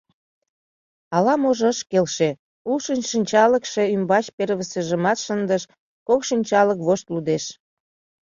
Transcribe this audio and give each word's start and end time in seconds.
Ала-можо 1.15 1.67
ыш 1.73 1.79
келше, 1.91 2.29
улшо 2.69 2.93
шинчалыкше 3.09 3.83
ӱмбач 3.95 4.25
первыйсыжымат 4.37 5.17
шындыш, 5.25 5.63
кок 6.07 6.21
шинчалык 6.29 6.79
вошт 6.87 7.05
лудеш. 7.13 7.45